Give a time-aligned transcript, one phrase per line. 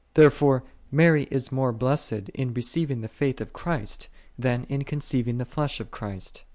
[0.15, 5.45] Therefore Mary is more blessed in receiving the faith of Christ, than in conceiving the
[5.45, 6.43] flesh of Christ.